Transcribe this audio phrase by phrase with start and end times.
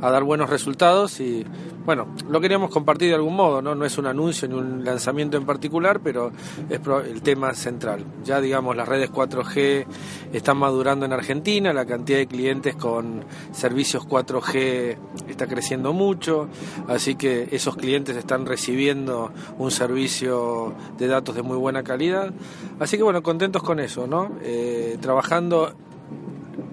[0.00, 1.44] A dar buenos resultados y
[1.86, 3.76] bueno, lo queríamos compartir de algún modo, ¿no?
[3.76, 6.32] No es un anuncio ni un lanzamiento en particular, pero
[6.68, 8.04] es el tema central.
[8.24, 9.86] Ya digamos, las redes 4G
[10.32, 14.96] están madurando en Argentina, la cantidad de clientes con servicios 4G
[15.28, 16.48] está creciendo mucho,
[16.88, 22.32] así que esos clientes están recibiendo un servicio de datos de muy buena calidad.
[22.80, 24.32] Así que bueno, contentos con eso, ¿no?
[24.42, 25.72] Eh, trabajando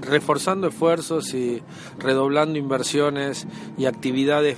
[0.06, 1.62] reforzando esfuerzos y
[2.00, 4.58] redoblando inversiones y actividades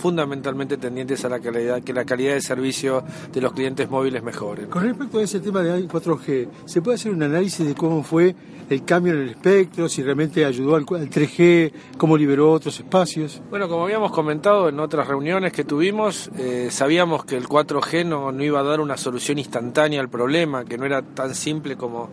[0.00, 4.66] fundamentalmente tendientes a la calidad, que la calidad de servicio de los clientes móviles mejore.
[4.66, 8.34] Con respecto a ese tema de 4G, ¿se puede hacer un análisis de cómo fue
[8.70, 13.42] el cambio en el espectro, si realmente ayudó al, 3G, cómo liberó otros espacios?
[13.50, 18.32] Bueno, como habíamos comentado en otras reuniones que tuvimos, eh, sabíamos que el 4G no,
[18.32, 22.08] no iba a dar una solución instantánea al problema, que no era tan simple como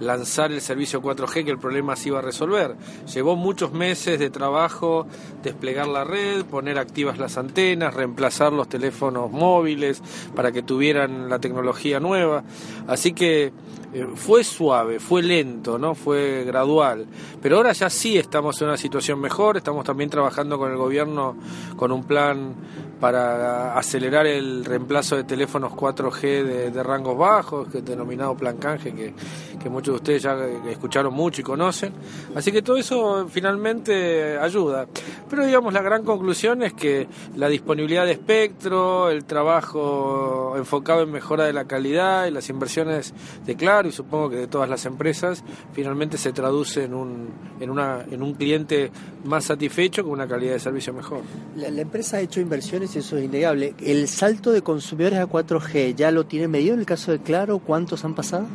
[0.00, 2.74] lanzar el servicio 4G que el problema se iba a resolver.
[3.12, 5.06] Llevó muchos meses de trabajo
[5.42, 10.02] desplegar la red, poner activas las antenas, reemplazar los teléfonos móviles
[10.34, 12.42] para que tuvieran la tecnología nueva.
[12.88, 13.52] Así que
[13.92, 15.94] eh, fue suave, fue lento, ¿no?
[15.94, 17.06] Fue gradual.
[17.42, 21.36] Pero ahora ya sí estamos en una situación mejor, estamos también trabajando con el gobierno
[21.76, 22.54] con un plan
[23.00, 28.92] para acelerar el reemplazo de teléfonos 4G de, rangos bajos, que es denominado plan canje,
[28.92, 29.14] que,
[29.58, 30.36] que, muchos de ustedes ya
[30.68, 31.94] escucharon mucho y conocen.
[32.34, 34.86] Así que todo eso finalmente ayuda.
[35.30, 41.10] Pero digamos, la gran conclusión es que la disponibilidad de espectro, el trabajo enfocado en
[41.10, 43.14] mejora de la calidad y las inversiones
[43.46, 45.42] de Y supongo que de todas las empresas,
[45.72, 47.28] finalmente se traduce en un,
[47.60, 48.90] en una, en un cliente
[49.24, 51.22] más satisfecho con una calidad de servicio mejor.
[51.56, 53.74] La, la empresa ha hecho inversiones eso es innegable.
[53.80, 57.58] ¿El salto de consumidores a 4G ya lo tiene medido en el caso de Claro?
[57.58, 58.46] ¿Cuántos han pasado?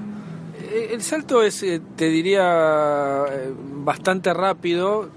[0.61, 3.53] Eh, el salto es, eh, te diría, eh,
[3.83, 5.09] bastante rápido.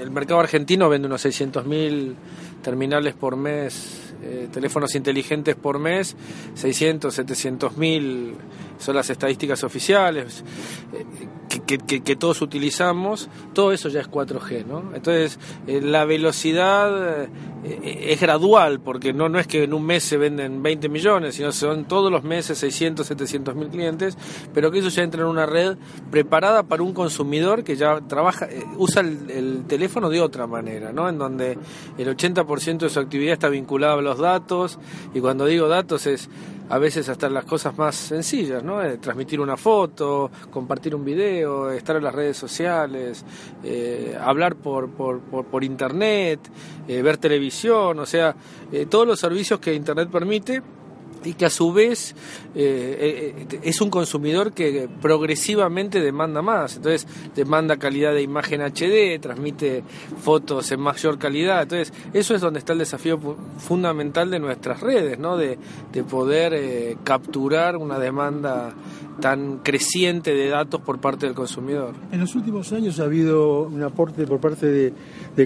[0.00, 2.14] El mercado argentino vende unos 600.000
[2.62, 6.16] terminales por mes eh, teléfonos inteligentes por mes,
[6.54, 8.34] 600, 700 mil
[8.78, 10.42] son las estadísticas oficiales.
[10.92, 11.04] Eh,
[11.60, 14.94] que, todos utilizamos, todo eso ya es 4G, ¿no?
[14.94, 17.28] Entonces, eh, la velocidad
[17.64, 21.52] es gradual, porque no, no es que en un mes se venden 20 millones, sino
[21.52, 24.16] son todos los meses 600, 700 mil clientes,
[24.54, 25.76] pero que eso ya entra en una red
[26.10, 31.08] preparada para un consumidor que ya trabaja, usa el, el teléfono de otra manera, ¿no?
[31.08, 31.58] En donde
[31.98, 34.78] el 80% de su actividad está vinculada a los datos,
[35.14, 36.28] y cuando digo datos es
[36.68, 38.82] a veces hasta las cosas más sencillas, ¿no?
[38.82, 43.24] Eh, transmitir una foto, compartir un video, estar en las redes sociales,
[43.62, 46.40] eh, hablar por, por, por, internet,
[46.88, 48.34] eh, ver televisión, o sea,
[48.88, 50.62] todos los servicios que internet permite
[51.24, 52.14] y que a su vez
[52.54, 56.76] eh, eh, es un consumidor que progresivamente demanda más.
[56.76, 59.82] Entonces demanda calidad de imagen HD, transmite
[60.22, 61.62] fotos en mayor calidad.
[61.62, 63.18] Entonces eso es donde está el desafío
[63.58, 65.36] fundamental de nuestras redes, ¿no?
[65.36, 65.58] de,
[65.92, 68.74] de poder eh, capturar una demanda
[69.20, 71.94] tan creciente de datos por parte del consumidor.
[72.12, 74.92] En los últimos años ha habido un aporte por parte de,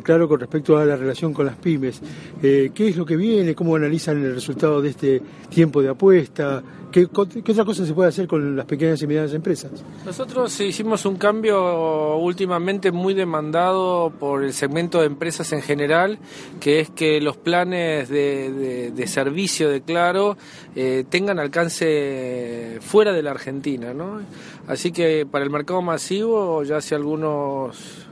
[0.03, 2.01] Claro con respecto a la relación con las pymes.
[2.43, 3.55] Eh, ¿Qué es lo que viene?
[3.55, 6.63] ¿Cómo analizan el resultado de este tiempo de apuesta?
[6.91, 9.71] ¿Qué, ¿Qué, otra cosa se puede hacer con las pequeñas y medianas empresas?
[10.05, 16.19] Nosotros hicimos un cambio últimamente muy demandado por el segmento de empresas en general,
[16.59, 20.37] que es que los planes de, servicio de Claro
[20.77, 23.95] eh, tengan alcance fuera de la Argentina.
[23.95, 24.21] ¿no?
[24.67, 28.09] Así que para el mercado masivo ya hace algunos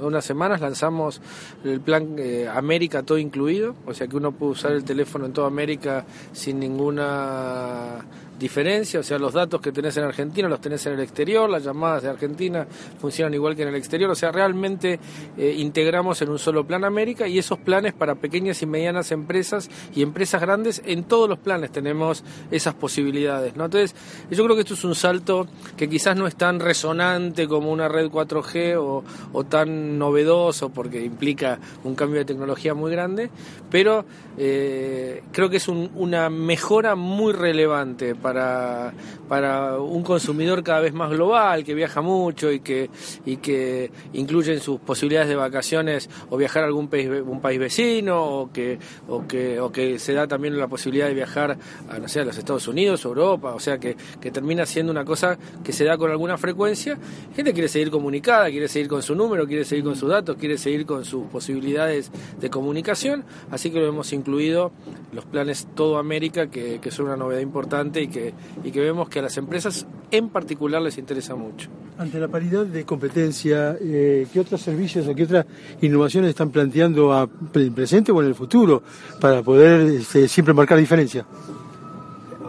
[0.00, 1.20] unas semanas lanzamos
[1.64, 5.32] el plan eh, América todo incluido, o sea que uno puede usar el teléfono en
[5.32, 8.04] toda América sin ninguna
[8.44, 11.64] diferencia, o sea, los datos que tenés en Argentina los tenés en el exterior, las
[11.64, 12.66] llamadas de Argentina
[13.00, 15.00] funcionan igual que en el exterior, o sea, realmente
[15.38, 19.70] eh, integramos en un solo plan América y esos planes para pequeñas y medianas empresas
[19.94, 23.64] y empresas grandes, en todos los planes tenemos esas posibilidades, ¿no?
[23.64, 23.96] Entonces,
[24.30, 25.46] yo creo que esto es un salto
[25.78, 31.58] que quizás no es tan resonante como una red 4G o, tan novedoso porque implica
[31.82, 33.30] un cambio de tecnología muy grande,
[33.70, 34.04] pero
[34.36, 38.92] eh, creo que es una mejora muy relevante para para,
[39.28, 42.90] para un consumidor cada vez más global, que viaja mucho y que,
[43.24, 47.60] y que incluye en sus posibilidades de vacaciones o viajar a algún país, un país
[47.60, 48.78] vecino o que,
[49.08, 51.56] o, que, o que se da también la posibilidad de viajar
[51.88, 55.04] a, no sé, a los Estados Unidos, Europa, o sea que, que termina siendo una
[55.04, 56.98] cosa que se da con alguna frecuencia.
[57.36, 60.58] Gente quiere seguir comunicada, quiere seguir con su número, quiere seguir con sus datos, quiere
[60.58, 62.10] seguir con sus posibilidades
[62.40, 64.72] de comunicación, así que lo hemos incluido
[65.12, 68.13] los planes Todo América, que, que son una novedad importante y que,
[68.62, 71.68] y que vemos que a las empresas en particular les interesa mucho.
[71.96, 75.46] Ante la paridad de competencia, eh, ¿qué otros servicios o qué otras
[75.80, 77.28] innovaciones están planteando a
[77.74, 78.82] presente o en el futuro
[79.20, 81.24] para poder este, siempre marcar diferencia?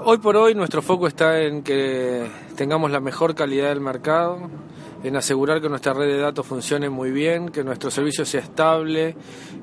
[0.04, 4.50] Hoy por hoy nuestro foco está en que tengamos la mejor calidad del mercado,
[5.06, 9.16] en asegurar que nuestra red de datos funcione muy bien, que nuestro servicio sea estable.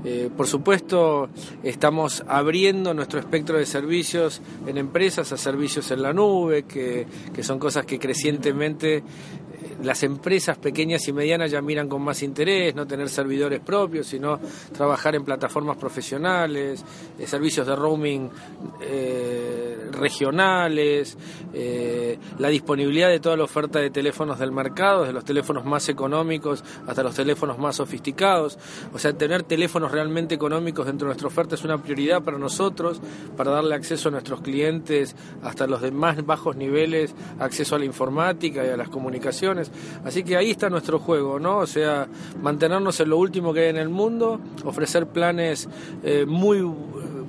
[0.05, 1.31] Eh, por supuesto,
[1.65, 7.43] estamos abriendo nuestro espectro de servicios en empresas a servicios en la nube, que, que
[7.43, 9.03] son cosas que crecientemente
[9.83, 14.39] las empresas pequeñas y medianas ya miran con más interés, no tener servidores propios, sino
[14.73, 16.85] trabajar en plataformas profesionales,
[17.19, 18.31] eh, servicios de roaming
[18.81, 21.17] eh, regionales,
[21.53, 25.89] eh, la disponibilidad de toda la oferta de teléfonos del mercado, desde los teléfonos más
[25.89, 28.59] económicos hasta los teléfonos más sofisticados.
[28.93, 33.01] O sea, tener teléfonos realmente económicos dentro de nuestra oferta es una prioridad para nosotros,
[33.37, 37.85] para darle acceso a nuestros clientes hasta los de más bajos niveles, acceso a la
[37.85, 39.71] informática y a las comunicaciones.
[40.05, 41.59] Así que ahí está nuestro juego, ¿no?
[41.59, 42.07] O sea,
[42.41, 45.69] mantenernos en lo último que hay en el mundo, ofrecer planes
[46.03, 46.63] eh, muy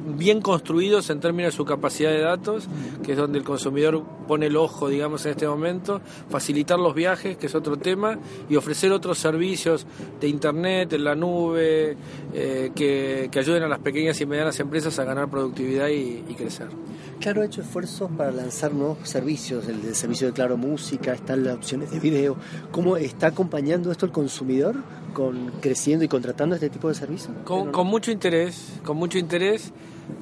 [0.06, 2.68] bien construidos en términos de su capacidad de datos,
[3.04, 7.38] que es donde el consumidor pone el ojo, digamos, en este momento, facilitar los viajes,
[7.38, 8.18] que es otro tema,
[8.50, 9.86] y ofrecer otros servicios
[10.20, 11.98] de Internet, en la nube,
[12.34, 16.68] eh, que, ayuden a las pequeñas y medianas empresas a ganar productividad y, crecer.
[17.20, 21.56] Claro ha hecho esfuerzos para lanzar nuevos servicios, el, servicio de Claro Música, están las
[21.56, 22.36] opciones de video.
[22.72, 24.76] ¿Cómo está acompañando esto el consumidor
[25.14, 27.32] con creciendo y contratando este tipo de servicios?
[27.46, 29.72] Con, con mucho interés, con mucho interés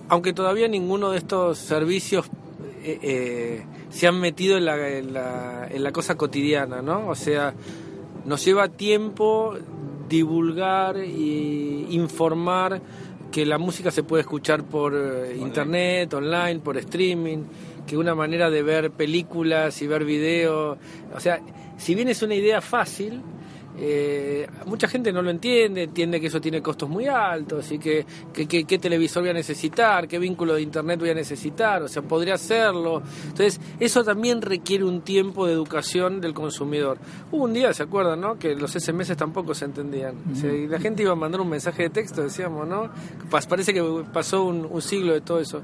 [0.09, 2.25] aunque todavía ninguno de estos servicios
[2.83, 5.13] eh, eh, se han metido en la, en,
[5.83, 7.07] la, cosa cotidiana, ¿no?
[7.07, 7.53] O sea,
[8.25, 9.55] nos lleva tiempo
[10.09, 12.81] divulgar e informar
[13.31, 17.43] que la música se puede escuchar por eh, internet, online, por streaming,
[17.87, 20.77] que una manera de ver películas y ver videos,
[21.15, 21.39] o sea,
[21.77, 23.21] si bien es una idea fácil,
[23.77, 28.05] eh, mucha gente no lo entiende, entiende que eso tiene costos muy altos y que,
[28.33, 32.35] qué televisor voy a necesitar, qué vínculo de internet voy a necesitar, o sea, podría
[32.35, 33.01] hacerlo.
[33.23, 36.97] Entonces, eso también requiere un tiempo de educación del consumidor.
[37.31, 38.37] Hubo un día, ¿se acuerdan, no?
[38.37, 40.15] Que los SMS tampoco se entendían.
[40.43, 42.89] y la gente iba a mandar un mensaje de texto, decíamos, ¿no?
[43.49, 43.83] Parece que
[44.13, 45.61] pasó un siglo de todo eso.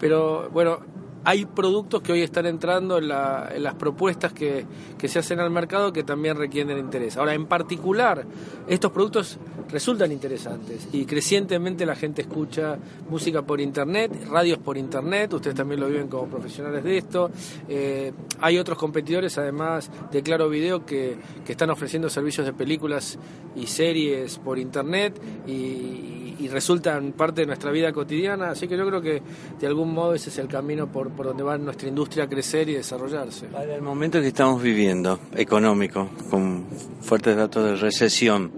[0.00, 0.80] Pero bueno,
[1.24, 4.66] hay productos que hoy están entrando en, las propuestas que,
[5.06, 7.16] se hacen al mercado que también requieren interés.
[7.16, 8.24] Ahora, en particular,
[8.66, 9.38] estos productos
[9.70, 12.78] resultan interesantes y crecientemente la gente escucha
[13.08, 17.30] música por internet, radios por internet, ustedes también lo viven como profesionales de esto.
[17.68, 23.18] Eh, hay otros competidores, además de Claro Video, que, que están ofreciendo servicios de películas
[23.56, 28.86] y series por internet y, y resultan parte de nuestra vida cotidiana, así que yo
[28.86, 29.22] creo que
[29.60, 32.68] de algún modo ese es el camino por, por donde va nuestra industria a crecer
[32.68, 33.46] y desarrollarse.
[33.46, 36.66] Para el momento que estamos viviendo, económico, con
[37.00, 38.52] fuertes datos de recesión,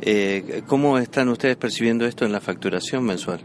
[0.00, 3.40] eh, ¿cómo están ustedes percibiendo esto en la facturación mensual?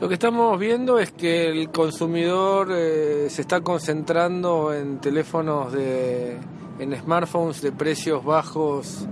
[0.00, 6.38] Lo que estamos viendo es que el consumidor eh, se está concentrando en teléfonos de,
[6.78, 9.06] en smartphones de precios bajos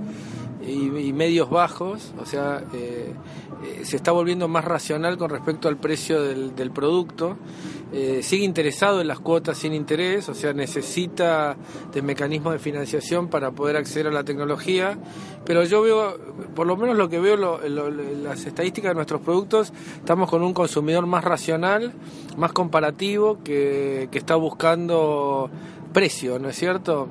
[0.68, 3.12] y, medios bajos, o sea, eh,
[3.64, 7.37] eh, se está volviendo más racional con respecto al precio del, producto,
[7.92, 11.56] eh, sigue interesado en las cuotas sin interés, o sea, necesita
[11.92, 14.98] de mecanismos de financiación para poder acceder a la tecnología,
[15.44, 16.18] pero yo veo,
[16.54, 20.52] por lo menos lo que veo en las estadísticas de nuestros productos, estamos con un
[20.52, 21.92] consumidor más racional,
[22.37, 25.50] más comparativo, que está buscando
[25.92, 27.08] precio, ¿no es cierto?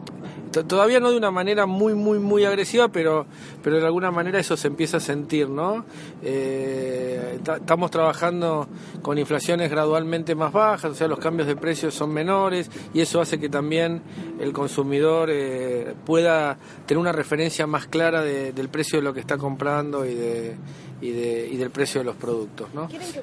[0.52, 3.26] Todavía no de una manera muy, muy, muy agresiva, pero,
[3.64, 5.86] pero de alguna manera eso se empieza a sentir, ¿no?
[6.24, 8.68] Eh, estamos trabajando
[9.02, 13.22] con inflaciones gradualmente más bajas, o sea, los cambios de precios son menores y eso
[13.22, 14.02] hace que también
[14.40, 19.38] el consumidor eh, pueda tener una referencia más clara del precio de lo que está
[19.38, 20.56] comprando y, de,
[21.02, 22.88] y, de, y del precio de los productos, ¿no?
[22.88, 23.22] ¿Quieren que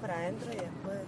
[0.00, 0.98] para adentro y después...?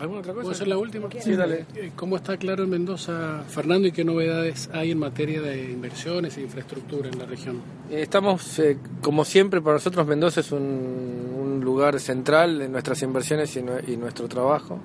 [0.00, 0.44] ¿Alguna otra cosa?
[0.44, 1.08] ¿Puedo ser la última?
[1.20, 1.66] Sí, dale.
[1.74, 6.38] Eh, ¿Cómo está claro en Mendoza, Fernando, y qué novedades hay en materia de inversiones
[6.38, 7.60] e infraestructura en la región?
[7.90, 13.02] Eh, estamos, eh, como siempre, para nosotros Mendoza es un, un lugar central en nuestras
[13.02, 14.80] inversiones y, y nuestro trabajo.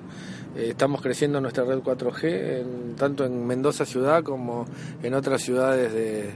[0.56, 4.66] Eh, estamos creciendo nuestra red 4G, en, tanto en Mendoza ciudad como
[5.02, 6.30] en otras ciudades de,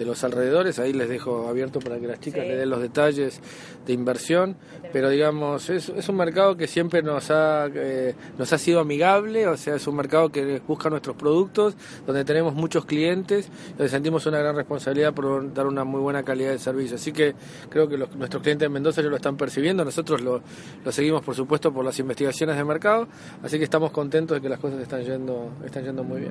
[0.00, 0.78] de los alrededores.
[0.78, 3.38] Ahí les dejo abierto para que las chicas le den los detalles
[3.86, 4.56] de inversión.
[4.94, 9.46] Pero digamos, es, es un mercado que siempre nos ha, eh, nos ha sido amigable,
[9.46, 11.76] o sea, es un mercado que busca nuestros productos,
[12.06, 16.52] donde tenemos muchos clientes, donde sentimos una gran responsabilidad por dar una muy buena calidad
[16.52, 16.96] de servicio.
[16.96, 17.34] Así que
[17.68, 20.40] creo que los, nuestros clientes de Mendoza ya lo están percibiendo, nosotros lo,
[20.82, 23.06] lo seguimos, por supuesto, por las investigaciones de mercado,
[23.42, 26.28] así que estamos contentos de que las cosas están yendo, están yendo muy bien.